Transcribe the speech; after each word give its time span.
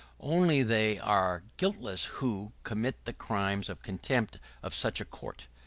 [¶42] 0.19 0.31
Only 0.33 0.63
they 0.63 0.97
are 0.97 1.43
guiltless 1.57 2.05
who 2.05 2.53
commit 2.63 3.05
the 3.05 3.13
crime 3.13 3.61
of 3.69 3.83
contempt 3.83 4.39
of 4.63 4.73
such 4.73 4.99
a 4.99 5.05
court. 5.05 5.45